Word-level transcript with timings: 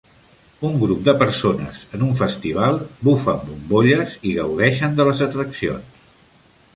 Un 0.69 0.77
grup 0.83 1.01
de 1.07 1.13
persones 1.23 1.83
en 1.97 2.05
un 2.05 2.15
festival 2.21 2.79
bufen 3.09 3.45
bombolles 3.49 4.15
i 4.31 4.35
gaudeixen 4.39 4.97
de 5.01 5.07
les 5.09 5.23
atraccions. 5.27 6.01